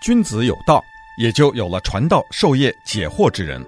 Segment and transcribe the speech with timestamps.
[0.00, 0.82] 君子有道，
[1.18, 3.62] 也就有了传道授业解惑之人。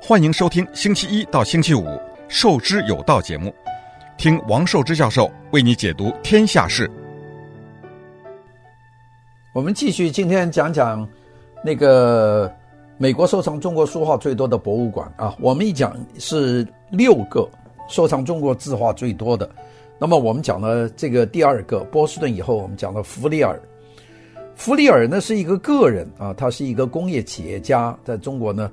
[0.00, 1.84] 欢迎收听星期一到星期五
[2.26, 3.54] 《授之有道》节目，
[4.16, 6.90] 听王寿之教授为你解读天下事。
[9.52, 11.06] 我们继续今天讲讲
[11.62, 12.50] 那个
[12.96, 15.36] 美国收藏中国书画最多的博物馆啊。
[15.38, 17.46] 我们一讲是六个
[17.90, 19.46] 收藏中国字画最多的。
[19.98, 23.60] 那么我们讲了这个第二个波士顿以后，我们讲了弗里尔。
[24.58, 28.68] 弗里尔呢是一个个人啊，他是一个工业企业家，在中国呢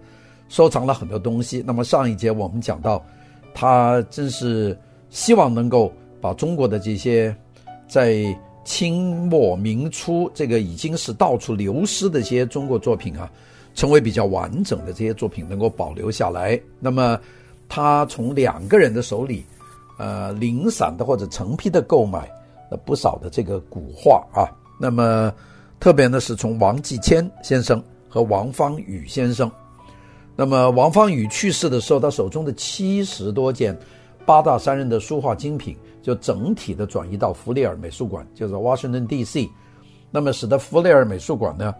[0.49, 1.63] 收藏了很多东西。
[1.65, 3.05] 那么上一节我们讲到，
[3.53, 4.75] 他真是
[5.11, 7.33] 希望能够把中国的这些
[7.87, 13.31] 在清末明初这个已经是到处流失的这些中国作品啊，
[13.75, 16.59] 成为比较完整的这些作品能够保留下来。
[16.79, 17.19] 那么
[17.69, 19.45] 他从两个人的手里。
[19.97, 22.29] 呃，零散的或者成批的购买
[22.69, 24.43] 了不少的这个古画啊。
[24.77, 25.33] 那么，
[25.79, 29.51] 特别呢是从王继谦先生和王方宇先生。
[30.35, 33.77] 那么，王方宇去世的时候，他手中的七十多件
[34.25, 39.49] 八大山人的书画精品，就整体的转移到弗利尔美术馆，就是 Washington D.C.，
[40.11, 41.73] 那么使得弗利尔美术馆呢，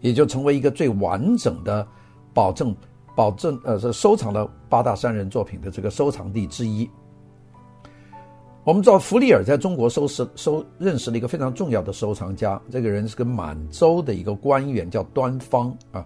[0.00, 1.84] 也就成为一个最完整的
[2.32, 2.76] 保证
[3.16, 6.88] 保证呃是收藏了八大山人作品的这个收藏地之一。
[8.66, 16.04] 我们知道弗里尔在中国收拾收认识了一个非常重要的收藏家，这个人是个满洲的一个官员，叫端方啊。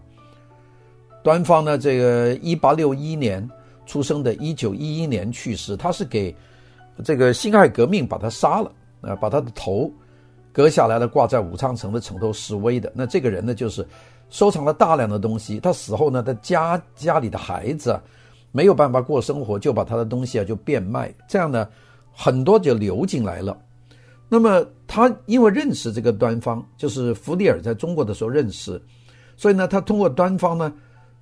[1.22, 3.48] 端方呢，这个一八六一年
[3.86, 5.74] 出生的，一九一一年去世。
[5.74, 6.36] 他是给
[7.02, 9.90] 这个辛亥革命把他杀了啊，把他的头
[10.52, 12.92] 割下来了，挂在武昌城的城头示威的。
[12.94, 13.82] 那这个人呢，就是
[14.28, 15.58] 收藏了大量的东西。
[15.60, 18.02] 他死后呢，他家家里的孩子啊
[18.52, 21.66] 没有办法过生活，就把他的东西啊就变卖，这样呢。
[22.22, 23.58] 很多就流进来了，
[24.28, 28.78] 那么他因为认识这个端方，就是弗里尔在中国的时候认识，
[29.38, 30.70] 所以呢，他通过端方呢，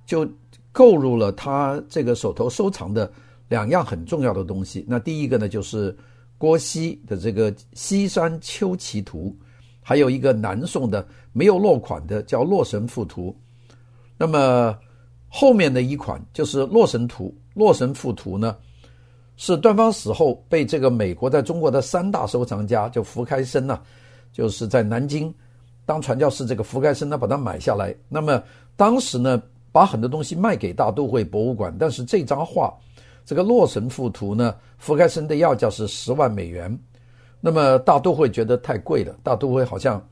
[0.05, 0.27] 就
[0.73, 3.09] 购入了他这个手头收藏的
[3.47, 4.83] 两样很重要的东西。
[4.89, 5.95] 那第一个呢，就是
[6.37, 9.33] 郭熙的这个《西山秋奇图》，
[9.81, 13.33] 还有一个南宋的没有落款的叫《洛神赋图》。
[14.17, 14.77] 那么
[15.29, 18.57] 后面的一款就是《洛神图》，《洛神赋图》呢，
[19.41, 23.79] 是端方死后被这个美国在中国的三大收藏家，就福开森呐，
[24.33, 25.33] 就是在南京
[25.85, 27.95] 当传教士这个福开森呢，把它买下来。
[28.09, 28.43] 那么
[28.75, 29.41] 当时呢，
[29.71, 32.77] 把很多东西卖给大都会博物馆，但是这张画，
[33.23, 36.77] 这个《洛神赋图》呢，福开森的要价是十万美元。
[37.39, 40.05] 那么大都会觉得太贵了，大都会好像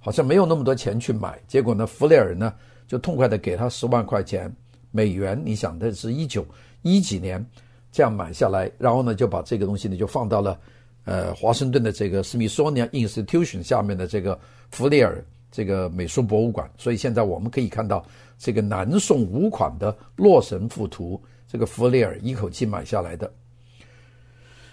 [0.00, 1.38] 好像没有那么多钱去买。
[1.46, 2.54] 结果呢，弗雷尔呢
[2.88, 4.50] 就痛快的给他十万块钱
[4.90, 5.38] 美元。
[5.44, 6.42] 你想，这是一九
[6.80, 7.44] 一几年。
[7.94, 10.58] 这样买下来，然后呢，就把这个东西呢，就放到了，
[11.04, 14.36] 呃，华盛顿的这个 Smithsonian Institution 下面的这个
[14.72, 16.68] 弗里尔这个美术博物馆。
[16.76, 18.04] 所以现在我们可以看到
[18.36, 21.14] 这个南宋五款的《洛神赋图》，
[21.46, 23.32] 这个弗里尔一口气买下来的。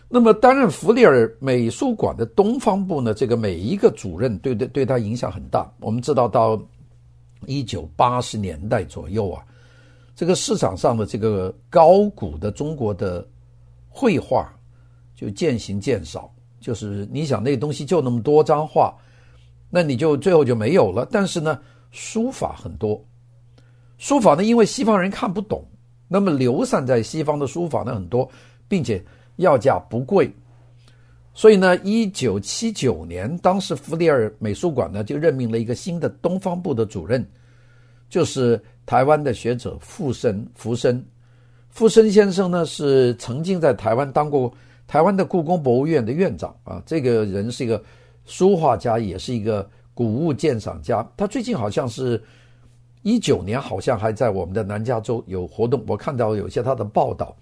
[0.09, 5.71] 那么担任弗里尔美术馆的东方部呢，这个每一个主任对对对他影响很大。
[5.79, 6.59] 我们知道到
[7.45, 9.45] 一九八十年代左右啊。
[10.21, 13.27] 这个市场上的这个高古的中国的
[13.89, 14.53] 绘画
[15.15, 18.95] 就渐行渐少，就是你想那东西就那么多张画，
[19.67, 21.07] 那你就最后就没有了。
[21.09, 23.03] 但是呢，书法很多，
[23.97, 25.65] 书法呢，因为西方人看不懂，
[26.07, 28.29] 那么流散在西方的书法呢很多，
[28.67, 29.03] 并且
[29.37, 30.31] 要价不贵，
[31.33, 37.27] 所以呢，一九七九年，当时弗里尔美术馆呢就任命了一个新的东方部的主任，
[38.11, 38.61] 就是。
[38.83, 41.01] 台湾的学者傅声，傅声，
[41.69, 44.51] 傅声先生呢是曾经在台湾当过
[44.85, 46.81] 台湾的故宫博物院的院长啊。
[46.85, 47.81] 这个人是一个
[48.25, 51.07] 书画家，也是一个古物鉴赏家。
[51.15, 52.21] 他最近好像是
[53.03, 55.81] 一九年，好像还在我们的南加州有活动。
[55.87, 57.33] 我看到有些他的报道，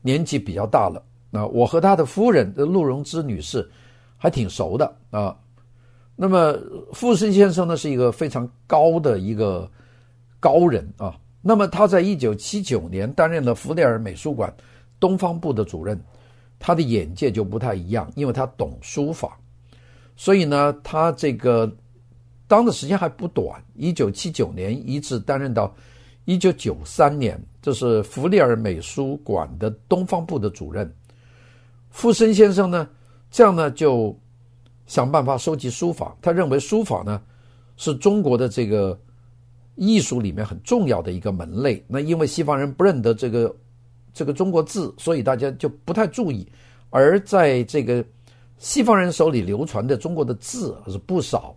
[0.00, 1.02] 年纪比较大了。
[1.28, 3.68] 那我和他的夫人陆荣枝女士
[4.16, 5.36] 还挺熟的啊。
[6.16, 6.56] 那么
[6.94, 9.68] 傅声先生呢是一个非常高的一个。
[10.44, 14.54] 高人啊，那么他在一九七九年担任了弗里尔美术馆
[15.00, 15.98] 东方部的主任，
[16.58, 19.38] 他的眼界就不太一样，因为他懂书法，
[20.16, 21.74] 所以呢，他这个
[22.46, 25.74] 当的时间还不短，一九七九年一直担任到
[26.26, 30.94] 一九九三年，这是弗里尔美术馆的东方部的主任。
[31.88, 32.86] 傅森先生呢，
[33.30, 34.14] 这样呢就
[34.84, 37.18] 想办法收集书法，他认为书法呢
[37.78, 39.00] 是中国的这个。
[39.74, 43.54] 艺术里面很重要的一个门类，那因为西方人不认得这个
[44.12, 46.46] 这个中国字，所以大家就不太注意。
[46.90, 48.04] 而在这个
[48.58, 51.56] 西方人手里流传的中国的字是不少，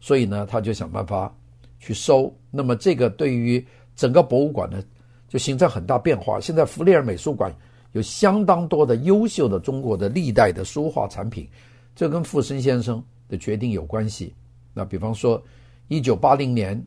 [0.00, 1.32] 所以呢，他就想办法
[1.78, 2.34] 去收。
[2.50, 3.64] 那么这个对于
[3.94, 4.82] 整个博物馆呢，
[5.28, 6.40] 就形成很大变化。
[6.40, 7.54] 现在弗利尔美术馆
[7.92, 11.48] 有相当多的优秀的中国的历代的书画产品，
[11.94, 14.34] 这跟傅森先生的决定有关系。
[14.74, 15.40] 那比方说，
[15.88, 16.82] 一九八零年，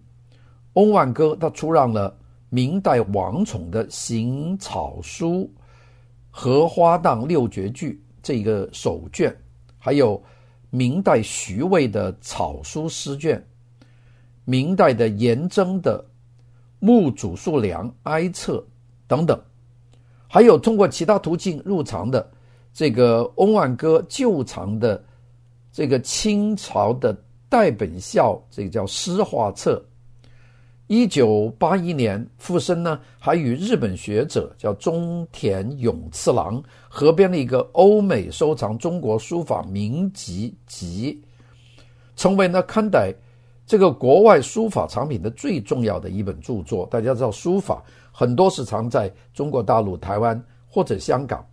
[0.75, 2.15] 翁万歌他出让了
[2.49, 5.27] 明代王宠的《行草书》
[6.31, 7.91] 《荷花荡六绝句》
[8.23, 9.35] 这个手卷，
[9.77, 10.23] 还有。
[10.71, 13.41] 明代徐渭的草书诗卷，
[14.43, 16.03] 明代的颜征的
[16.79, 18.57] 《穆祖树良哀册》
[19.07, 19.39] 等等，
[20.27, 22.29] 还有通过其他途径入藏的
[22.73, 25.01] 这个翁万歌旧藏的
[25.71, 27.17] 这个清朝的
[27.47, 29.81] 代本校，这个叫诗画册。
[30.87, 41.19] 一九八一年，傅生呢还与日本学者叫中田勇次郎合编了一个欧美收藏中国书法名集集，
[42.15, 43.11] 成为呢刊载
[43.65, 46.87] 这个国外书法藏品的最重要的一本著作。
[46.91, 51.43] 大家知道，书法很多是藏在中国大陆、台湾或者香港，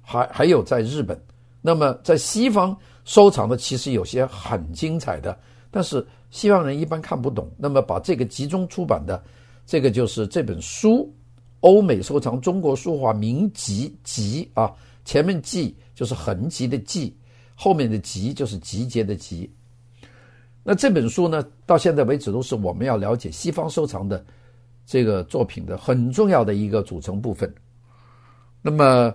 [0.00, 1.16] 还还有在日本。
[1.60, 5.38] 那么在西方收藏的，其实有些很精彩的。
[5.74, 9.20] 但是西方人一般看不懂，那么把这个集中出版的，
[9.64, 10.98] 这个就是这本书
[11.60, 14.70] 《欧美收藏中国书画名集集》啊，
[15.06, 17.16] 前面“集”就是横集的“集”，
[17.56, 19.50] 后面的“集”就是集结的“集”。
[20.62, 24.22] 那这本书呢，到现在为止都是我们要了解西方收藏的
[24.84, 27.52] 这个作品的很重要的一个组成部分。
[28.60, 29.12] 那么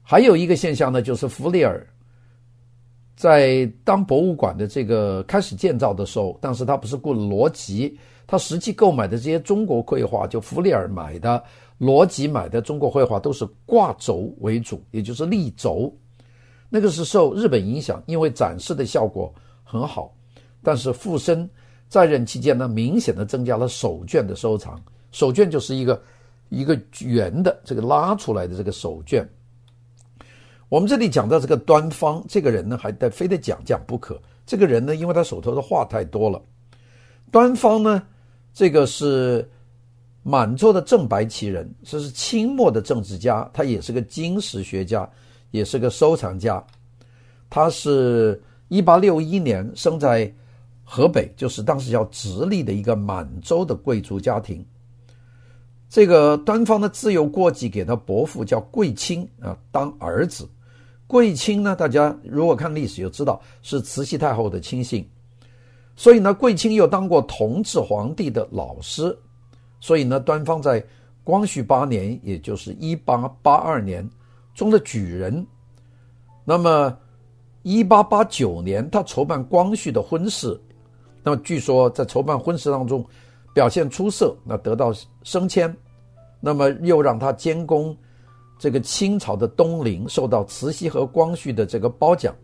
[0.00, 1.84] 还有一个现象呢，就是弗里尔。
[3.16, 11.42] 在当博物馆的这个开始建造的时候，当时他不是雇了罗吉，他实际购买的这些中国绘画，就弗里尔买的、
[11.78, 15.90] 罗吉买的中国绘画都是挂轴为主，也就是立轴。
[16.68, 19.32] 那个是受日本影响，因为展示的效果
[19.64, 20.14] 很好。
[20.62, 21.48] 但是傅声
[21.88, 24.78] 在任期间呢，明显的增加了手卷的收藏。
[25.12, 26.02] 手卷就是一个
[26.50, 29.26] 一个圆的这个拉出来的这个手卷。
[30.68, 34.20] 我们这里讲到这个端方这个人呢，还得非得讲讲不可。
[34.44, 36.42] 这个人呢，因为他手头的话太多了。
[37.30, 38.02] 端方呢，
[38.52, 39.48] 这个是
[40.24, 45.08] 满洲的正白旗人，这是清末的政治家，他也是个经史学家，
[45.52, 46.62] 也是个收藏家。
[47.48, 50.32] 他是一八六一年生在
[50.82, 54.64] 河北，就是当时叫直隶的一个满洲的贵族家庭。
[55.88, 60.48] 这个端方的自幼过继给他伯父叫贵清啊当儿子。
[61.06, 65.08] 贵清呢，大家如果看历史就知道是慈禧太后的亲信，
[65.94, 69.16] 所以呢，贵清又当过同治皇帝的老师，
[69.80, 70.84] 所以呢，端方在
[71.22, 74.08] 光绪八年，也就是一八八二年
[74.54, 75.46] 中的举人。
[76.44, 76.96] 那么，
[77.62, 80.60] 一八八九年他筹办光绪的婚事，
[81.22, 83.04] 那么据说在筹办婚事当中
[83.54, 84.92] 表现出色，那得到
[85.22, 85.76] 升迁，
[86.40, 87.96] 那么又让他监工。
[88.58, 92.34] 这个清朝的东陵受到慈禧和光绪的这个褒奖，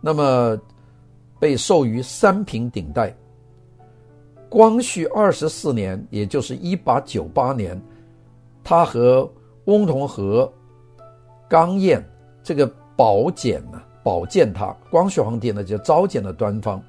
[0.00, 0.58] 那么
[1.38, 3.14] 被授予三品顶戴。
[4.48, 7.80] 光绪二十四年，也就是一八九八年，
[8.64, 9.30] 他和
[9.64, 10.48] 翁同龢、
[11.48, 12.02] 刚彦
[12.42, 12.66] 这个
[12.96, 16.82] 保检呢，保荐他，光绪皇帝呢就召见了端方，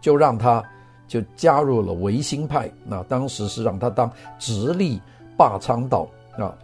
[0.00, 0.62] 就让他
[1.06, 2.72] 就加入了维新派。
[2.86, 4.98] 那当时是让他当直隶
[5.36, 6.56] 霸昌道啊。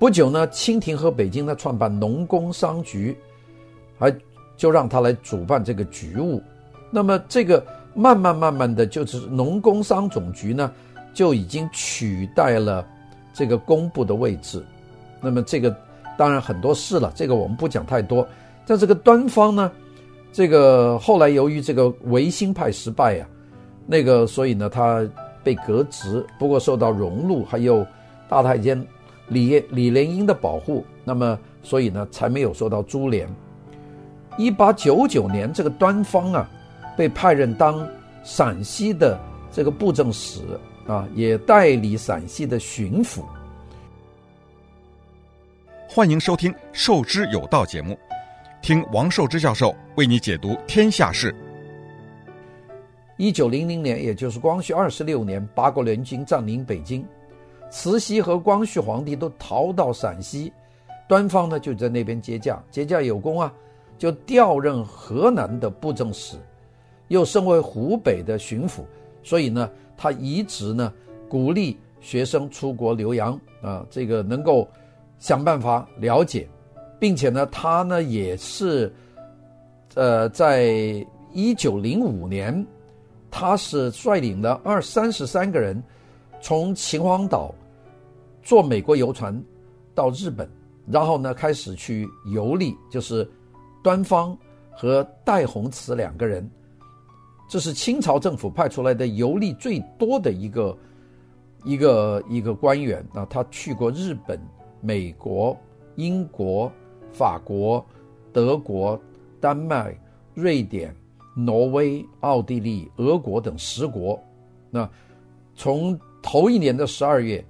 [0.00, 3.14] 不久呢，清廷和北京呢创办农工商局，
[3.98, 4.10] 还
[4.56, 6.42] 就让他来主办这个局务。
[6.90, 10.72] 那么这个慢慢慢慢的就是农工商总局呢，
[11.12, 12.82] 就已经取代了
[13.34, 14.64] 这个工部的位置。
[15.20, 15.76] 那么这个
[16.16, 18.26] 当然很多事了，这个我们不讲太多。
[18.64, 19.70] 在这个端方呢，
[20.32, 25.06] 这个后来由于这个维新派失败呀、啊，那个所以呢他
[25.44, 27.86] 被革职，不过受到荣禄还有
[28.30, 28.82] 大太监。
[29.30, 33.28] 李李莲英的保护，那么所以呢，才没有受到株连。
[34.36, 36.50] 一八九九年，这个端方啊，
[36.96, 37.88] 被派任当
[38.22, 39.18] 陕西的
[39.52, 40.40] 这个布政使
[40.86, 43.22] 啊，也代理陕西的巡抚。
[45.88, 47.98] 欢迎收听《受之有道》节目，
[48.62, 51.34] 听王寿之教授为你解读天下事。
[53.16, 57.04] 一九零零年，也就是光绪二十六年，八国联军占领北京。
[57.70, 60.52] 慈禧和光绪皇帝都逃到陕西，
[61.08, 63.52] 端方呢就在那边接驾，接驾有功啊，
[63.96, 66.36] 就调任河南的布政使，
[67.08, 68.82] 又升为湖北的巡抚，
[69.22, 70.92] 所以呢，他一直呢
[71.28, 74.68] 鼓励学生出国留洋啊，这个能够
[75.18, 76.48] 想办法了解，
[76.98, 78.92] 并且呢，他呢也是，
[79.94, 80.72] 呃，在
[81.32, 82.66] 一九零五年
[83.30, 85.80] 他是率领了二三十三个人，
[86.40, 87.54] 从秦皇岛
[88.42, 89.42] 坐美国游船
[89.94, 90.48] 到日本，
[90.86, 93.28] 然后呢开始去游历，就是
[93.82, 94.36] 端方
[94.72, 96.48] 和戴弘慈两个人，
[97.48, 100.78] 这是清朝政府派出来的游历最多的一个
[101.64, 104.40] 一个一个官员啊，他去过日本、
[104.80, 105.56] 美国、
[105.96, 106.70] 英国、
[107.12, 107.84] 法国、
[108.32, 109.00] 德国、
[109.40, 109.98] 丹麦、
[110.34, 110.94] 瑞典。
[111.32, 114.20] 挪威、奥地利、俄国等十国，
[114.68, 114.86] 那
[115.54, 117.42] 从头一年的十二月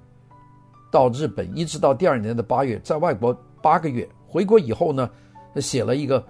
[0.90, 3.32] 到日本，一直到第二年的八月，在外国
[3.62, 4.08] 八个月。
[4.26, 5.10] 回国以后呢，
[5.56, 6.24] 写了一个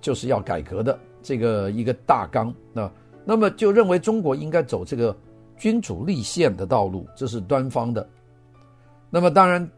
[0.00, 2.52] 就是要改革的这个一个大纲。
[2.72, 2.90] 那
[3.24, 5.16] 那么就认为中国应该走这个
[5.56, 8.08] 君主立宪的道路，这是端方的。
[9.10, 9.70] 那么当然，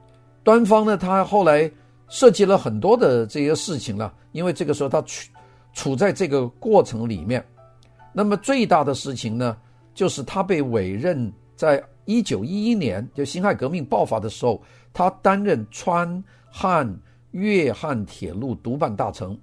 [0.42, 1.70] 端方呢，他后来
[2.08, 5.30] 设计了很多的这些事情了，因为这个时候他处。
[5.72, 7.46] 处在这个过程里面，
[8.12, 9.56] 那么最大的事情呢，
[9.94, 14.60] 就是他被委任在一九一一年，就辛亥革命爆发的时候，
[14.92, 16.98] 他担任川汉
[17.32, 19.38] 粤汉铁路督办大臣。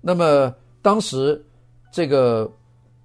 [0.00, 1.44] 那么当时
[1.90, 2.50] 这个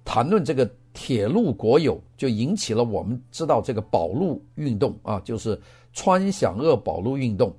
[0.04, 5.60] 谈论这个铁路国有，就引起了我们知道这个保路运动啊，就是
[5.92, 7.54] 川湘鄂保路运动。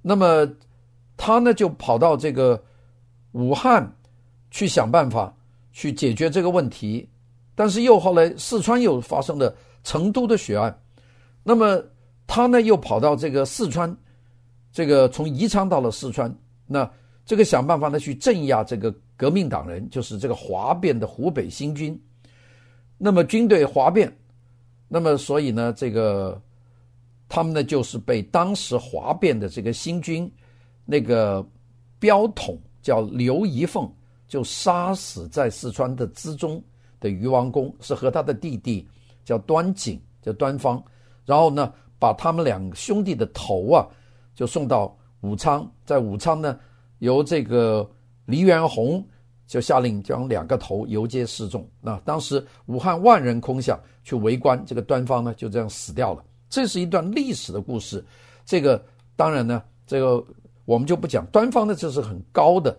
[0.00, 0.48] 那么
[1.16, 2.62] 他呢就跑到这个。
[3.34, 3.90] 武汉
[4.50, 5.34] 去想办法
[5.72, 7.08] 去解决这个问题，
[7.54, 10.76] 但是又后来四川又发生了成都的血案，
[11.42, 11.82] 那么
[12.26, 13.96] 他呢又跑到这个四川，
[14.72, 16.34] 这个从宜昌到了四川，
[16.66, 16.90] 那
[17.24, 22.00] 这个想办法呢去镇压这个革命党人，就是这个哗变的湖北新军，
[22.98, 24.12] 那么军队哗变，
[24.88, 26.40] 那么所以呢这个
[27.28, 30.30] 他们呢就是被当时哗变的这个新军
[30.84, 31.46] 那个
[31.98, 32.58] 标统。
[32.82, 33.88] 叫刘宜凤，
[34.26, 36.60] 就杀死在四川的资中
[36.98, 38.84] 的渔王公，是和他的弟弟
[39.24, 40.82] 叫端景，叫端方，
[41.24, 43.86] 然后呢，把他们两兄弟的头啊，
[44.34, 46.58] 就送到武昌，在武昌呢，
[46.98, 47.88] 由这个
[48.24, 49.04] 黎元洪
[49.46, 51.68] 就下令将两个头游街示众。
[51.80, 56.24] 那当时武汉万人空巷去围观，这个端方呢就这样死掉了。
[56.48, 58.04] 这是一段历史的故事。
[58.44, 58.84] 这个
[59.16, 60.24] 当然呢，这个。
[60.64, 62.74] 我们就不讲端方的，这是很高的。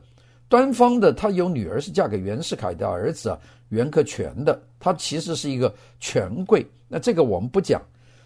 [0.47, 3.37] 端方的他有女儿是嫁给袁世凯的儿子啊，
[3.73, 6.63] 袁克全的，他其实是一个权贵。
[6.87, 7.81] 那这个我们不讲。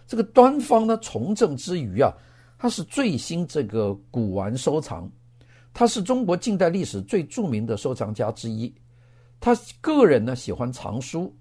[0.06, 2.12] 这个端方呢，从政之余啊，
[2.58, 5.10] 他是最新这个古玩收藏，
[5.72, 8.72] 他是中国近代历史最著名的收藏家之一。
[9.40, 11.34] 他个人呢喜欢藏书，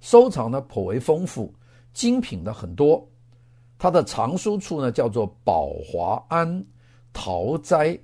[0.00, 1.54] 收藏呢颇为丰富，
[1.92, 3.06] 精品的很多。
[3.78, 6.64] 他的藏书处呢叫做宝华庵。
[7.14, 7.98] 陶斋，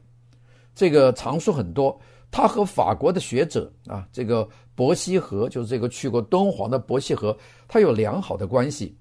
[0.75, 1.99] 这个藏书很多。
[2.31, 4.47] 他和法国的学者啊，这个
[4.79, 8.97] 伯希和，就是这个去过敦煌的伯希和，他有良好的关系。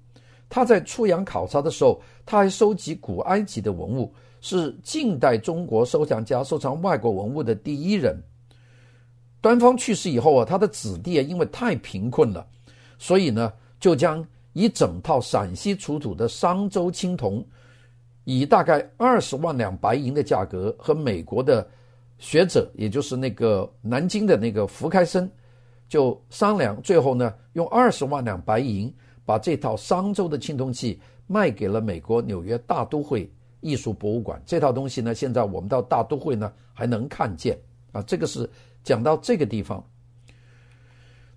[0.50, 8.19] 他在出洋考察的时候，他还收集古埃及的文物，是近代中国收藏家收藏外国文物的第一人。
[9.39, 12.43] 端方去世以后啊，他的子弟啊，因为太贫困了，
[12.98, 17.46] 所以呢，就将一整套陕西出土的商周青铜。
[18.24, 21.65] 以大概二十万两白银的价格和美国的
[22.17, 25.31] 学者，也就是那个南京的那个福开森，
[25.88, 28.94] 就商量，最后呢，用二十万两白银
[29.25, 33.29] 把这套商周的青铜器卖给了美国纽约大都会
[33.62, 34.41] 艺术博物馆。
[34.46, 37.58] 这套东西呢，现在我们到大都会呢还能看见
[37.91, 38.01] 啊。
[38.03, 38.50] 这个是
[38.84, 39.84] 讲到这个地方。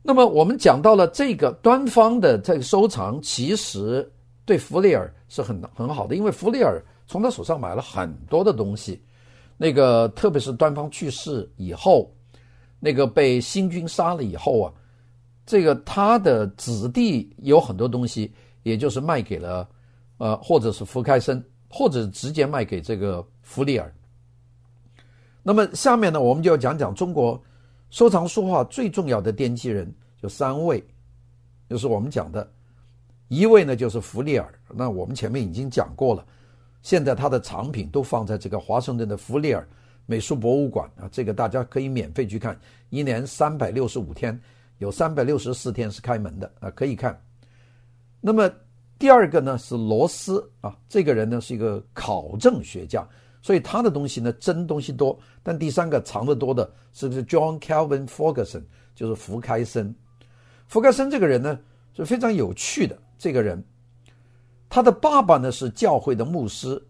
[0.02, 4.10] 那么我们讲到了这个端方的这个收藏，其实。
[4.46, 9.00] 对弗里尔是很很好的，因为弗里尔从他手上买了很多的东西，
[9.56, 12.12] 那个特别是端方去世以后，
[12.80, 14.72] 那个被新军杀了以后啊，
[15.46, 18.32] 这个他的子弟有很多东西，
[18.62, 19.68] 也就是卖给了
[20.18, 23.94] 呃，或者是福开森，或者直接卖给这个弗里尔。
[25.42, 27.40] 那么下面呢，我们就要讲讲中国
[27.90, 30.82] 收藏书画最重要的奠基人，就三位，
[31.68, 32.50] 就是我们讲的。
[33.28, 36.26] 一位呢就是弗里尔，那我们前面已经讲过了，
[36.82, 39.68] 现在他的藏品都放在这个华盛顿的弗里尔
[40.10, 44.36] 美术博物馆啊，这个大家可以免费去看，一年三百六十五天，
[44.78, 47.16] 有三百六十四天是开门的啊，可以看。
[48.20, 48.50] 那么
[48.98, 53.08] 第二个呢是罗斯啊，这个人呢是一个考证学家，
[53.40, 55.16] 所以他的东西呢真东西多。
[55.44, 58.64] 但第三个藏得多的是不是 John Calvin Ferguson，
[58.96, 59.94] 就是福开森。
[60.66, 61.56] 福开森这个人呢
[61.94, 62.98] 是非常有趣的。
[63.16, 63.64] 这个人，
[64.68, 66.82] 他的爸爸呢是教会的牧师，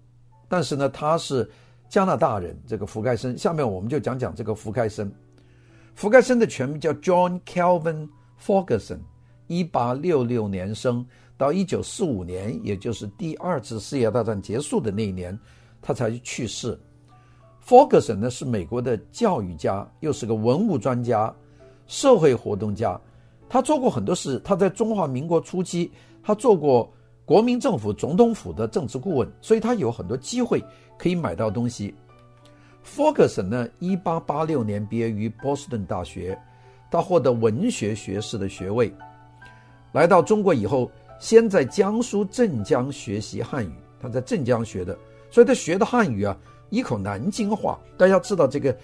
[0.49, 1.47] 但是呢他是
[1.91, 2.57] 加拿大人。
[2.67, 5.13] 这个福开森，下面我们就讲讲这个福开森。
[5.95, 8.09] 福开森的全名叫 John Calvin
[8.43, 9.01] Ferguson，
[9.49, 11.05] 一八六六年生，
[11.37, 15.39] 到一九四五年，也就是第二次世界大战结束的那一年，
[15.83, 16.79] 他才去世。
[17.67, 21.35] Ferguson 呢是美国的教育家，又是个文物专家、
[21.87, 22.99] 社会活动家。
[23.49, 24.41] 他做过很多事。
[24.45, 25.91] 他在中华民国初期，
[26.23, 26.91] 他做过
[27.25, 30.63] 国民政府总统府的政治顾问，所以他有很多机会
[30.99, 31.95] 可以买到东西。
[32.85, 36.37] Ferguson 呢，一八八六年毕业于波士顿大学，
[36.91, 38.93] 他获得文学学士的学位。
[39.93, 44.99] 来到中国以后，先在江苏镇江学习汉语，他在镇江学的，
[45.31, 46.37] 所以他学的汉语啊。
[46.71, 48.77] 一口南京话，大家知道这个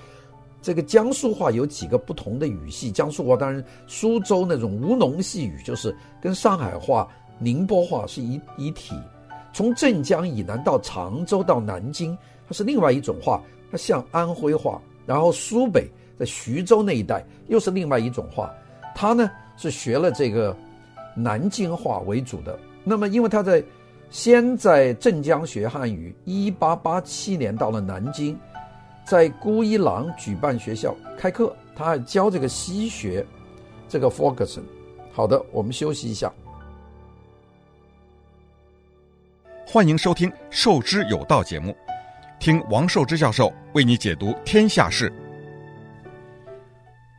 [0.60, 2.90] 这个江苏话有几个不同的语系。
[2.90, 8.94] 江苏话当然，苏州那种吴侬细语就是跟上海话、宁波话是一一体。
[9.52, 12.16] 从镇江以南到常州到南京，
[12.46, 14.80] 它是另外一种话，它像安徽话。
[15.06, 15.88] 然后苏北
[16.18, 18.52] 在徐州那一带又是另外一种话。
[18.94, 20.56] 他呢是学了这个
[21.14, 22.58] 南京话为主的。
[22.84, 23.62] 那么因为他在。
[24.08, 28.38] 先在镇江学汉语，一八八七年到了南京，
[29.04, 33.26] 在孤一郎举办学校开课，他还教这个西学，
[33.88, 34.62] 这个 Ferguson。
[35.12, 36.32] 好的，我们休息一下。
[39.76, 41.76] 欢迎收听《授之有道》节目，
[42.38, 45.12] 听王寿之教授为你解读天下事。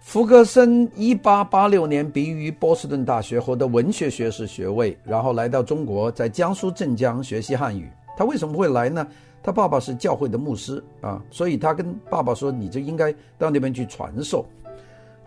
[0.02, 7.88] 福格森一八八六年毕业于波士顿大学，获得文学学士学位，然后来到中国，在江苏镇江学习汉语。
[8.18, 9.08] 他为什么会来呢？
[9.44, 14.44] 他爸爸是教会的牧师啊，所以他跟爸爸说：“你就应该到那边去传授。”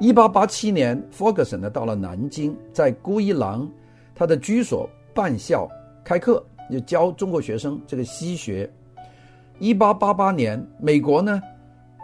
[0.01, 3.71] 一八八七年，福格森呢到了南京，在孤一郎
[4.17, 5.69] 他的居所办校
[6.03, 8.71] 开课，就教中国学生这个西学。
[9.59, 11.41] 一八八八年，美国呢。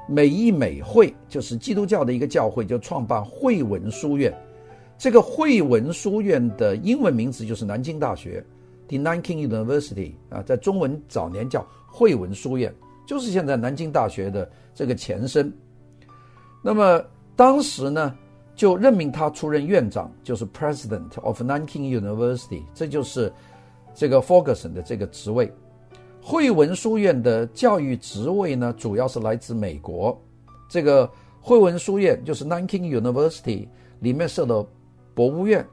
[0.09, 4.33] 美义美会就是基督教的一个教会，就创办惠文书院。
[4.97, 8.41] 这个惠文书院的英文名字就是南京大学
[8.87, 12.73] ，The Nanking University 啊，在中文早年叫惠文书院，
[13.05, 15.53] 就是现在南京大学的这个前身。
[16.63, 18.15] 那么当时呢，
[18.55, 23.33] 就任命他出任院长，就是 President of Nanking University，这就是
[23.97, 25.51] 这个 Ferguson 的这个职位。
[26.23, 30.21] 惠文书院的教育职位呢，主要是来自美国。
[30.69, 33.67] 这个惠文书院就是 Nanking University
[34.01, 34.67] 里面设的
[35.15, 35.67] 博物院、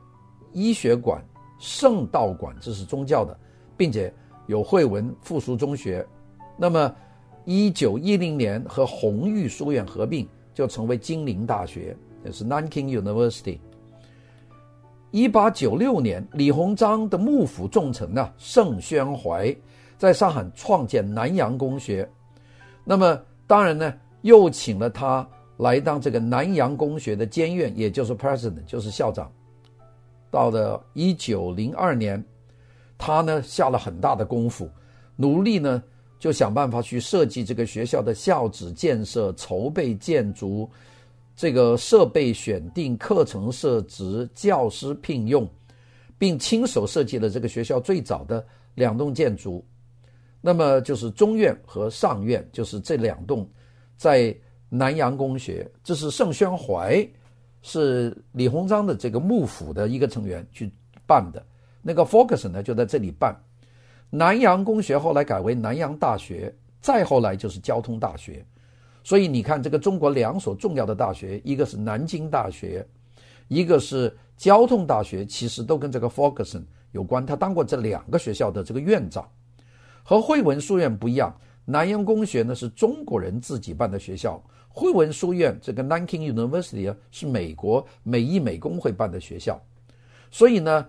[0.53, 1.21] 医学馆、
[1.59, 3.37] 圣道馆，这是宗教的，
[3.75, 4.13] 并且
[4.47, 6.05] 有惠文附属中学。
[6.55, 6.95] 那么，
[7.43, 13.57] 一九一零年和红玉书院合并，就成为金陵大学，也是 Nanking University。
[15.13, 19.55] 一八九六年，李鸿章的幕府重臣呢，盛宣怀。
[19.95, 22.09] 在上海创建南洋公学，
[22.83, 25.25] 那么当然呢，又请了他
[25.57, 29.31] 来当这个南洋公学的监院，也就是 president，就是校长。
[30.31, 32.21] 到了一九零二年，
[32.97, 34.67] 他呢下了很大的功夫，
[35.15, 35.83] 努力呢
[36.17, 40.67] 就想办法去设计这个学校的校址建设、筹备建筑、
[41.35, 45.49] 这个设备选定、课程设置、教师聘用，
[46.17, 49.65] 并亲手设计了这个学校最早的两栋建筑。
[50.41, 53.47] 那么就是中院和上院，就是这两栋，
[53.97, 54.35] 在
[54.69, 57.07] 南洋公学，这是盛宣怀，
[57.61, 60.71] 是李鸿章的这个幕府的一个成员去
[61.07, 61.43] 办的。
[61.81, 63.35] 那个 Ferguson 呢，就在这里办。
[64.09, 68.45] 南洋公学后来改为南洋大学，再后来就是交通大学。
[69.03, 72.87] 所以你看，这个中国两所重要的大学，一个是南京大学，
[73.49, 76.63] 一个是交通大学，其实都跟这个 Ferguson
[76.93, 77.25] 有关。
[77.25, 79.27] 他当过这两个学校的这个院长。
[80.03, 81.33] 和汇文书院不一样，
[81.65, 89.61] 南洋公学呢是中国人自己办的学校，汇文书院这个 Nanking University 是美国美义美工会办的学校，
[90.29, 90.85] 所以呢，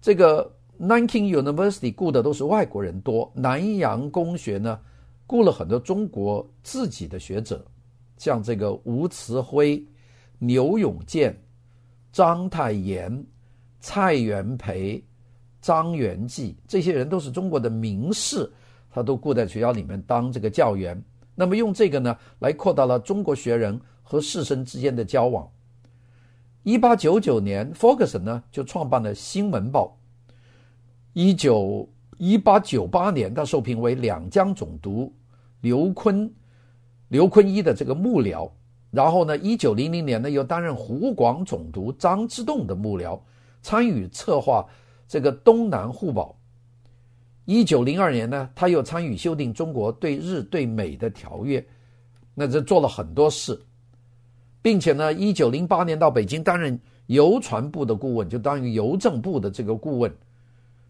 [0.00, 4.80] 这个 Nanking University 雇的都是外国人多，南洋公学呢
[5.28, 7.64] 雇了很多中国自己的学者，
[8.16, 9.86] 像这个吴慈辉、
[10.38, 11.40] 牛永健、
[12.10, 13.24] 章太炎、
[13.78, 15.00] 蔡元培。
[15.60, 18.48] 张元济这些人都是中国的名士，
[18.90, 21.02] 他都雇在学校里面当这个教员。
[21.34, 25.50] 那么用这个呢，来扩大了中国学人和士绅之间的交往。
[26.62, 29.98] 一八九九年，Ferguson 呢就创办了《新闻报》。
[31.12, 31.86] 一九
[32.18, 35.12] 一八九八年，他受聘为两江总督
[35.60, 36.30] 刘坤
[37.08, 38.50] 刘坤一的这个幕僚。
[38.90, 43.20] 然后呢，一九零零年呢，又担任湖广总督张之洞的幕僚，
[43.62, 44.66] 参与策划。
[45.10, 46.36] 这个东南互保，
[47.46, 51.66] 一九零二年呢，他又参与修订中国对日对美的条约，
[52.34, 53.58] 那这做了很多事，
[54.60, 60.14] 并且呢，一九零八年到北京担任邮传部的顾问，就当于邮政部的这个顾问。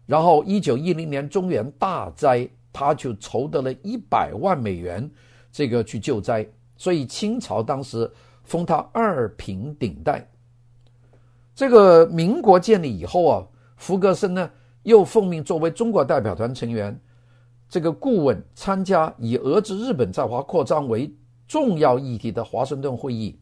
[0.05, 5.09] 然后，一九一零年中原大灾，他就筹得了一百万美元，
[5.51, 6.47] 这个去救灾。
[6.77, 8.09] 所以清朝当时
[8.43, 10.25] 封他二品顶戴。
[11.53, 14.49] 这个民国建立以后啊，福格森呢
[14.83, 16.97] 又奉命作为中国代表团成员，
[17.67, 21.13] 这个顾问参加以遏制日本在华扩张为
[21.47, 23.37] 重要议题的华盛顿会议。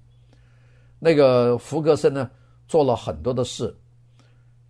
[0.97, 2.27] 那个福格森呢
[2.67, 3.75] 做了很多的事。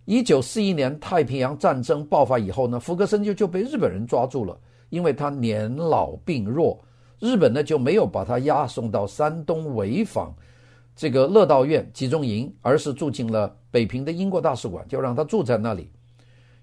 [0.08, 6.82] 一九四一年太平洋战争爆发以后呢，福格森就就被日本人抓住了，因为他年老病弱。
[7.18, 10.34] 日本呢就没有把他押送到山东潍坊
[10.96, 15.90] 这个乐道院集中营，而是住进了北平的英国大使馆，就让他住在那里。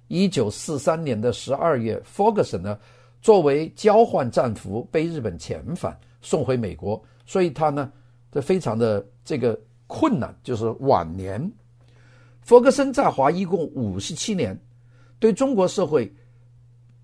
[0.08, 2.76] 一九四三年的十二月，福格森呢
[3.22, 7.92] 作为交换战俘被日本遣返送回美国，所以他呢
[8.32, 9.56] 这非常的这个
[9.86, 11.48] 困难，就是晚年。
[12.46, 14.56] 福格森在华一共五十七年，
[15.18, 16.14] 对中国社会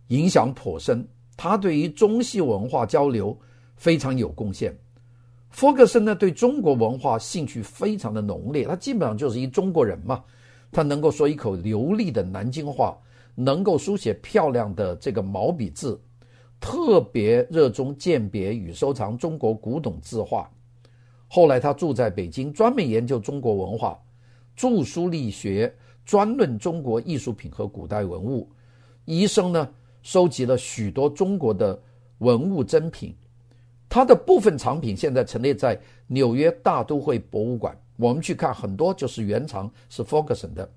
[0.09, 1.03] 影响颇深。
[1.35, 3.35] 他对于中西文化交流
[3.75, 4.71] 非常有贡献。
[5.49, 10.23] 福格森呢，对中国文化兴趣非常的浓烈，他基本上就是一中国人嘛。
[10.71, 12.95] 他能够说一口流利的南京话，
[13.33, 15.99] 能够书写漂亮的这个毛笔字，
[16.59, 20.47] 特别热衷鉴别与收藏中国古董字画。
[21.27, 23.99] 后来他住在北京，专门研究中国文化，
[24.55, 25.73] 著书立学，
[26.05, 28.49] 专论中国艺术品和古代文物。
[29.05, 29.69] 一生呢，
[30.03, 31.79] 收集了许多中国的
[32.19, 33.15] 文物珍品，
[33.89, 37.75] 他的部分藏品现在陈列在纽约大都会博物馆。
[37.97, 40.69] 我们去看，很多就是原藏是福格森的。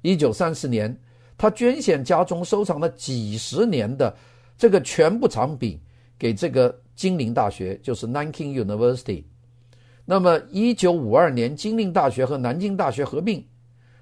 [0.00, 0.94] 一九三四年，
[1.36, 4.14] 他捐献家中收藏了几十年的
[4.56, 5.78] 这个全部藏品
[6.18, 9.24] 给这个金陵大学，就是 Nanking University。
[10.04, 13.44] 那么一九五二年，金陵大学和南京大学合并，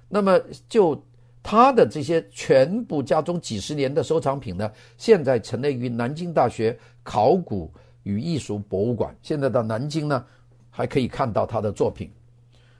[0.07, 1.01] 那么就。
[1.43, 9.11] 他的这些全部家中几十年的收藏品呢，现在陈列于南京大学考古与艺术博物馆。
[9.23, 10.23] 现在到南京呢，
[10.69, 12.11] 还可以看到他的作品。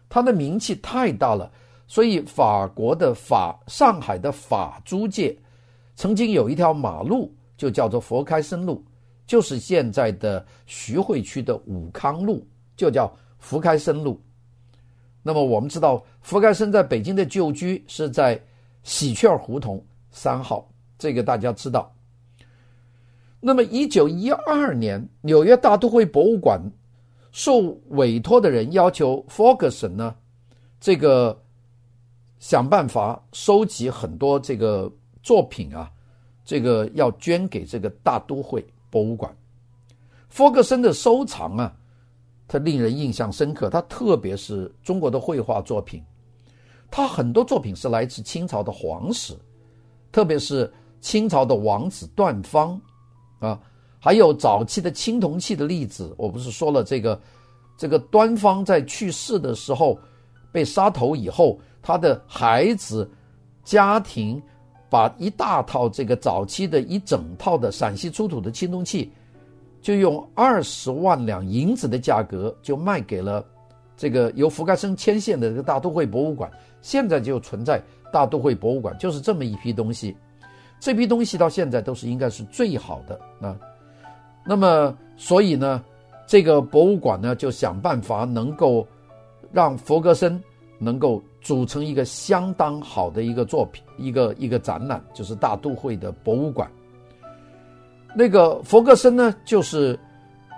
[0.08, 1.52] 他的名气太大了，
[1.88, 5.36] 所以法国的法上海的法租界
[5.96, 8.86] 曾经有一条马路就叫做佛开森路，
[9.26, 12.46] 就是现在的徐汇区的武康路，
[12.82, 14.20] 就叫福开森路。
[15.22, 18.42] 那么我们知道，福开森在北京的旧居是在。
[18.84, 20.68] 喜鹊胡同三号，
[20.98, 21.94] 这个大家知道。
[23.40, 26.60] 那么，一九一二年，纽约大都会博物馆
[27.32, 30.16] 受委托的人要求福格森呢，
[30.80, 31.40] 这个
[32.40, 34.92] 想办法收集很多这个
[35.22, 35.88] 作品啊，
[36.44, 39.32] 这个要捐给这个大都会博物馆。
[40.28, 41.72] 福格森的收藏啊，
[42.52, 46.04] 他令人印象深刻，他特别是中国的绘画作品。
[46.90, 49.34] 他很多作品是来自清朝的皇室，
[50.12, 52.78] 特别是清朝的王子段芳，
[53.40, 53.58] 啊，
[54.00, 56.14] 还有早期的青铜器的例子。
[56.18, 57.18] 我不是说了这个，
[57.78, 59.98] 这个段芳在去世的时候
[60.52, 63.10] 被杀头以后，他的孩子
[63.64, 64.44] 家庭
[64.90, 69.10] 把一大套这个早期的一整套的陕西出土的青铜器，
[69.82, 73.44] 就用二十万两银子的价格就卖给了
[73.98, 76.50] 这个由福格森牵线的这个大都会博物馆。
[76.82, 80.16] 现在就存在大都会博物馆，就是这么一批东西，
[80.80, 83.56] 这批东西到现在都是应该是最好的啊。
[84.44, 85.84] 那么，所以呢，
[86.26, 88.88] 这个博物馆呢就想办法能够
[89.52, 90.42] 让福格森
[90.80, 96.70] 能够组成一个相当好的一个作品，一个一个展览，就是大都会的博物馆。
[98.14, 99.98] 那个弗格森呢，就是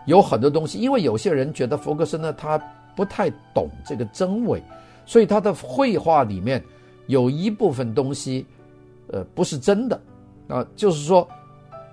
[0.05, 2.57] 有很多东西，因为有些人觉得弗格森呢，他
[2.95, 4.61] 不太懂这个真伪。
[5.05, 6.63] 所以他的绘画里面
[7.07, 8.45] 有一部分东西，
[9.07, 9.99] 呃，不是真的，
[10.47, 11.27] 啊，就是说，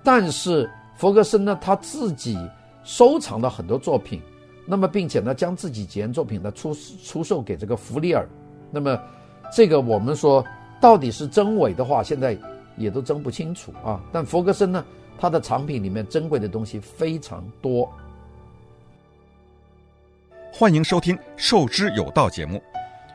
[0.01, 2.37] 但是弗格森呢，他自己
[2.85, 4.21] 收藏了很多作品，
[4.65, 8.25] 那么并且呢，将自己几件作品呢出出售给这个弗里尔，
[8.71, 8.97] 那么
[9.53, 10.41] 这个我们说
[10.79, 12.37] 到底是真伪的话，现在
[12.77, 14.01] 也都争不清楚啊。
[14.13, 14.85] 但弗格森呢，
[15.21, 17.87] 他的藏品里面珍贵的东西非常多。
[20.51, 22.59] 欢迎收听《授之有道》节目。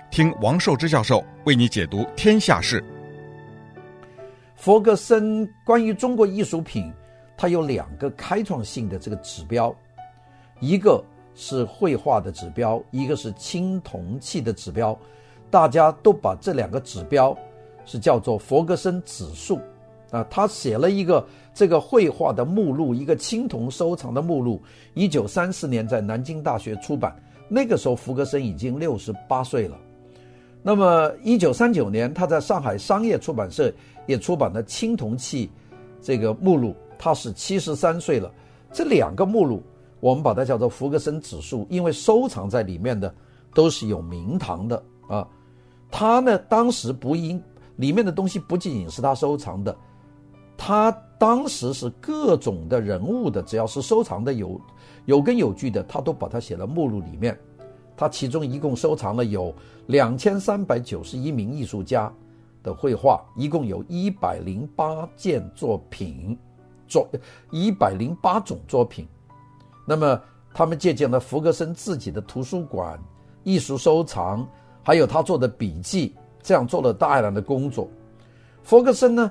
[0.09, 2.81] 听王寿之教授为你解读天下事。
[4.55, 6.93] 佛格森关于中国艺术品，
[7.37, 9.75] 它有两个开创性的这个指标，
[10.61, 14.97] 一个是绘画的指标，一个是青铜器的指标。
[15.51, 17.37] 大家都把这两个指标
[17.85, 19.59] 是叫做佛格森指数
[20.11, 20.27] 啊。
[20.31, 24.61] 他写了一个这个绘画的目录，一个青铜收藏的目录，
[24.95, 27.15] 一九三四年在南京大学出版。
[27.49, 29.79] 那个时候福格森已经六十八岁了。
[30.63, 33.73] 那么，一九三九年，他在上海商业出版社
[34.05, 35.47] 也出版了《青铜器》
[36.03, 38.29] 这个目录，他是七十三岁了。
[38.73, 39.63] 这两个目录，
[40.01, 43.15] 我们把它叫做福格森指数，因为收藏在里面的
[43.55, 45.25] 都是有名堂的啊。
[45.89, 47.41] 他呢，当时不应
[47.77, 49.77] 里面的东西不仅仅是他收藏的，
[50.57, 54.61] 他当时是各种的人物的，只要是收藏的有
[55.05, 57.39] 有根有据的，他都把它写了目录里面。
[57.97, 59.55] 他其中一共收藏了有
[59.87, 62.13] 两千三百九十一名艺术家
[62.63, 66.39] 的绘画，一共有一百零八件作品，
[66.87, 67.09] 作
[67.51, 69.07] 一百零八种作品。
[69.87, 70.21] 那么
[70.53, 72.99] 他们借鉴了弗格森自己的图书馆、
[73.45, 74.47] 艺术收藏，
[74.83, 77.89] 还有他做的笔记，这样做了大量的工作。
[78.63, 79.31] 弗格森呢，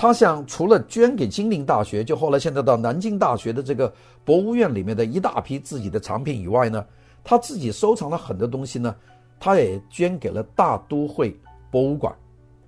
[0.00, 3.92] 他想除了捐给金陵大学，就后来现在到南京大学的这个
[4.24, 6.86] 博物院里面的一大批自己的藏品以外呢。
[7.24, 8.94] 他自己收藏了很多东西呢，
[9.40, 11.36] 他也捐给了大都会
[11.68, 12.14] 博物馆。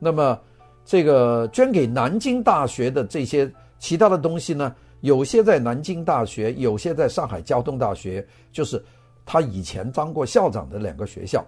[0.00, 0.36] 那么，
[0.84, 8.84] 这个捐给南京大学的这些其他的东西呢，有些在南京大学，有些在上海交通大学，就是
[9.24, 11.46] 他以前当过校长的两个学校。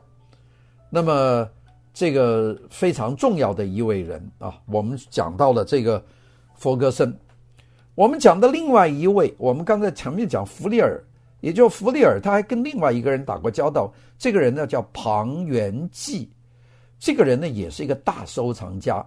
[0.89, 1.49] 那么，
[1.93, 6.05] 这个非常重要的一位人啊，我们讲到了这个
[6.55, 7.15] 弗格森。
[7.95, 11.03] 我们讲的另外一位，我们刚才前面讲弗里尔。
[11.41, 13.93] 也就弗里尔，他还跟另外一个人打过交道。
[14.17, 16.31] 这个人呢叫庞元济，
[17.01, 19.05] 这个人呢也是一个大收藏家。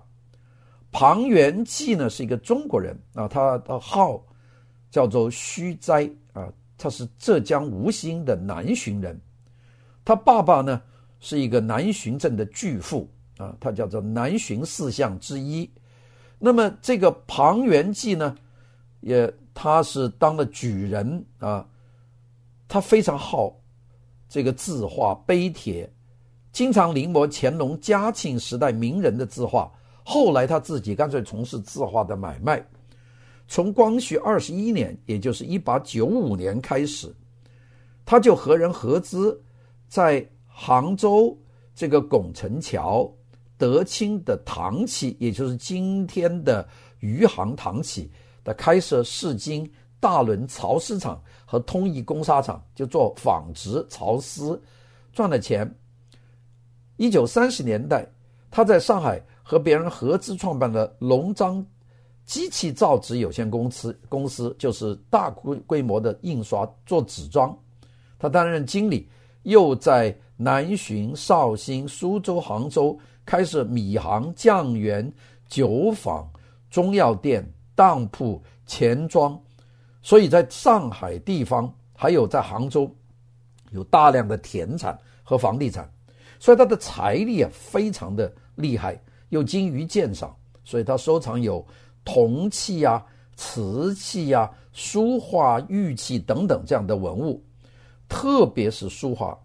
[0.91, 4.21] 庞元济呢是一个中国人啊，他的号
[4.91, 9.17] 叫做虚斋啊，他是浙江吴兴的南浔人。
[10.03, 10.81] 他爸爸呢
[11.19, 15.69] 是一个南浔镇的巨富啊，他叫做南浔四相之一。
[16.37, 18.35] 那么这个庞元济呢，
[19.01, 21.65] 也他是当了举人啊。
[22.67, 23.55] 他非常好
[24.27, 25.89] 这个字画碑帖，
[26.51, 29.71] 经常临摹乾隆、嘉庆时代名人的字画。
[30.03, 32.63] 后来他自己干脆从事字画的买卖。
[33.47, 37.13] 从光绪二十一年，也就是一八九五年开始，
[38.03, 39.39] 他就和人合资，
[39.87, 41.37] 在杭州
[41.75, 43.13] 这个拱宸桥、
[43.57, 46.65] 德清的糖企，也就是今天的
[46.99, 48.09] 余杭糖企
[48.41, 51.21] 的开设市经大轮潮丝厂。
[51.47, 54.59] 和通义工纱厂就做纺织潮丝，
[55.13, 55.71] 赚了钱。
[56.97, 58.03] 一九三十年代，
[58.49, 61.63] 他在上海和别人合资创办了龙章
[62.25, 67.55] 机器造纸有限公司，公司就是大规规模的印刷做纸装。
[68.17, 69.07] 他担任经理，
[69.45, 75.11] 又在南浔、绍兴、苏州、杭州开设米行、酱园、
[75.47, 76.29] 酒坊、
[76.69, 79.39] 中药店、当铺、钱庄。
[80.01, 82.89] 所以在上海地方，还有在杭州，
[83.71, 85.89] 有大量的田产和房地产，
[86.39, 91.65] 所以他的财力啊非常的厉害，又精于鉴赏，所以他收藏有
[92.03, 93.03] 铜器啊、
[93.35, 97.43] 瓷器啊、书画、玉器等等这样的文物，
[98.07, 99.37] 特别是书画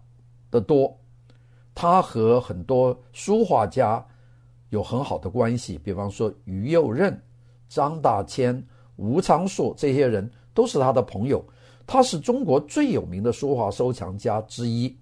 [0.49, 0.95] 的多。
[1.73, 4.05] 他和很多书画家
[4.69, 7.21] 有很好的关系，比方说于右任、
[7.69, 8.61] 张大千、
[8.95, 10.29] 吴昌硕这些人。
[10.53, 11.41] 都是他的朋友，
[11.87, 14.93] 他是中国最有名的书画收藏家之一。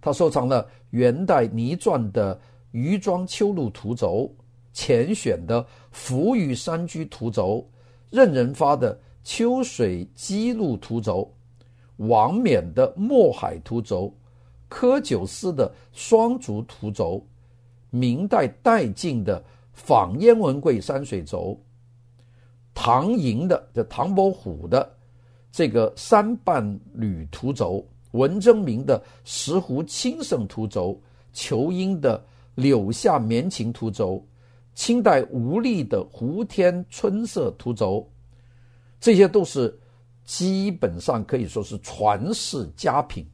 [0.00, 2.40] 他收藏了元代倪瓒的
[2.70, 4.32] 余庄秋露图轴、
[4.72, 7.68] 钱选的福玉山居图轴、
[8.08, 11.28] 任人发的秋水鸡路图轴、
[11.96, 14.12] 王冕的墨海图轴、
[14.68, 17.24] 柯九思的双竹图轴、
[17.90, 21.58] 明代戴进的仿燕文贵山水轴。
[22.74, 24.92] 唐寅的，这唐伯虎的
[25.52, 31.00] 这个三半缕图轴，文征明的石湖清胜图轴，
[31.32, 32.20] 仇英的
[32.56, 34.20] 柳下绵情图轴，
[34.74, 38.04] 清代吴俪的湖天春色图轴，
[38.98, 39.72] 这些都是
[40.24, 43.26] 基本上可以说是传世佳品，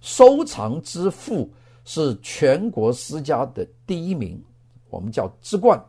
[0.00, 1.50] 收藏之富
[1.84, 4.42] 是全国私家的第一名，
[4.90, 5.82] 我们叫之冠。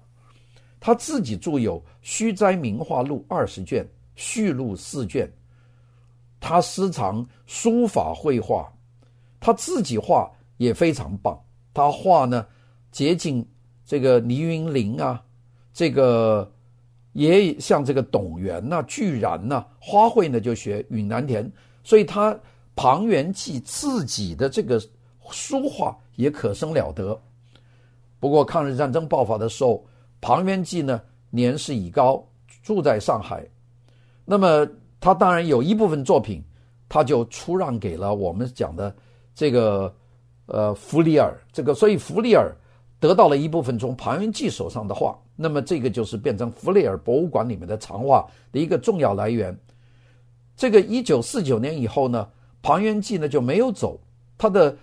[0.79, 5.29] 他自己著有《虚斋名画录》二十卷，序录四卷。
[6.39, 8.71] 他私藏书法绘画，
[9.39, 11.37] 他自己画也非常棒。
[11.73, 12.45] 他画呢，
[12.91, 13.45] 接近
[13.85, 15.21] 这个倪云林啊，
[15.73, 16.49] 这个
[17.17, 21.51] 也像这个董源呐、啊、巨然呐、花卉呢就学允南田。
[21.83, 22.37] 所以他
[22.75, 24.79] 庞元济自己的这个
[25.31, 27.19] 书画也可生了得。
[28.19, 29.83] 不过抗日战争爆发的时候，
[30.21, 31.01] 庞元济呢，
[31.31, 32.23] 年事已高，
[32.61, 33.43] 住在上海。
[34.23, 34.67] 那么
[34.99, 36.43] 他当然有一部分作品，
[36.87, 38.95] 他就出让给了我们讲的
[39.33, 39.91] 这个
[40.45, 42.55] 呃弗里尔这个，所以弗里尔
[42.99, 49.57] 得到了一部分从庞元济手上的画，那么这个就是变成弗雷尔博物馆里面的藏画的一个重要来源。
[50.55, 52.27] 这个一九四九年以后呢，
[52.63, 53.99] 庞元济呢就没有走，
[54.37, 54.75] 他的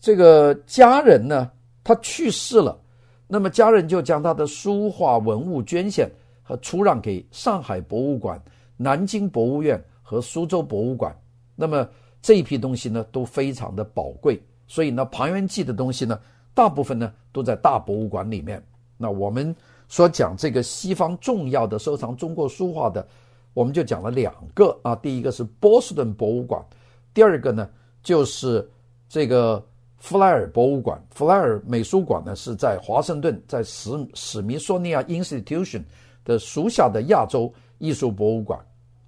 [0.00, 1.50] 这个家人呢，
[1.84, 2.80] 他去世了，
[3.26, 6.10] 那么家人就将他的书画文物捐献
[6.42, 8.42] 和出让给上海博物馆、
[8.78, 11.14] 南京博物院和苏州博物馆。
[11.54, 11.86] 那么
[12.22, 16.18] 这一批东西呢都非常的宝贵，所以呢庞元济的东西呢
[16.54, 18.62] 大部分呢都在大博物馆里面。
[18.96, 19.54] 那我们
[19.88, 23.06] 所讲这个西方重要的收藏中国书画的，
[23.54, 26.64] 我们就讲了两个啊，第一个是波士顿博物馆，
[27.12, 27.68] 第二个呢
[28.02, 28.70] 就是
[29.08, 29.64] 这个
[29.96, 31.02] 弗莱尔博物馆。
[31.10, 35.82] 弗莱尔美术馆呢是在华盛顿，在史史密索尼亚 Institution
[36.24, 38.58] 的属下的亚洲艺术博物馆。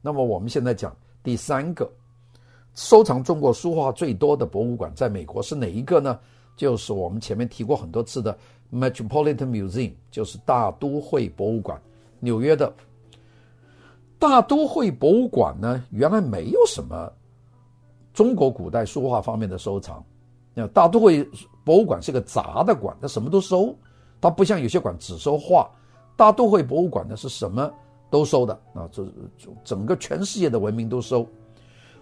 [0.03, 1.91] 那么我们现在讲第三个。
[2.75, 6.19] 收藏中国书画最多的博物馆在美国是哪一个呢？
[6.57, 8.37] 就是我们前面提过很多次的
[8.73, 11.81] Metropolitan Museum，就是大都会博物馆，
[12.21, 12.73] 纽约的。
[14.19, 17.13] 大都会博物馆呢，原来没有什么
[18.13, 20.03] 中国古代书画方面的收藏。
[20.55, 21.29] 那大都会
[21.65, 23.75] 博物馆是个杂的馆，它什么都收，
[24.21, 25.71] 它不像有些馆只收画。
[26.17, 27.69] 大都会博物馆呢是什么
[28.09, 29.05] 都收的啊，这
[29.65, 31.27] 整个全世界的文明都收。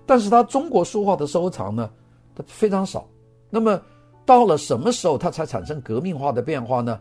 [0.05, 1.91] 但是他中国书画的收藏呢，
[2.35, 3.09] 它非常少。
[3.49, 3.81] 那么
[4.25, 6.99] 到了什么时候它才产生革命化的变化呢？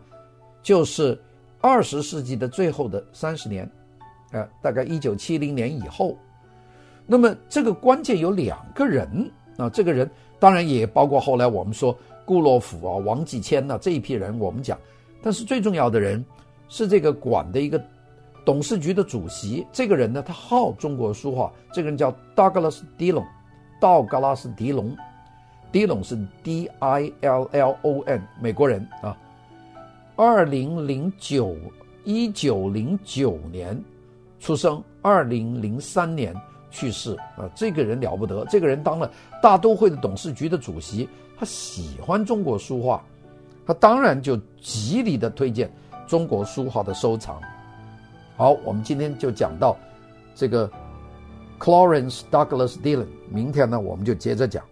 [0.62, 1.20] 就是
[1.60, 3.70] 二十世纪的最后的三十年，
[4.32, 6.16] 呃，大概一九七零年以后。
[7.06, 14.78] 那么这个关键有两个人啊，这个人当然也包括后来我们说顾洛甫啊、王继谦呐这一批人，我们讲。
[15.22, 16.24] 但是最重要的人
[16.68, 17.82] 是这个馆的一个。
[18.44, 21.52] 董事局的主席这个人呢，他好中国书画。
[21.72, 23.24] 这个人叫 Douglas Dillon，
[23.80, 24.96] 道格拉斯·狄龙。
[25.72, 29.16] Dillon 是 D-I-L-L-O-N，美国人啊。
[30.14, 31.56] 二零零九
[32.04, 33.82] 一九零九年
[34.38, 36.34] 出生，二零零三年
[36.70, 37.50] 去世啊。
[37.54, 39.10] 这个人了不得，这个人当了
[39.42, 41.08] 大都会的董事局的主席，
[41.38, 43.02] 他喜欢中国书画，
[43.66, 45.72] 他当然就极力的推荐
[46.06, 47.40] 中国书画的收藏。
[48.36, 49.74] 好，我们今天就讲到
[50.34, 50.70] 这个
[51.58, 54.62] Clarence Douglas Dillon，明天呢我们就接着讲。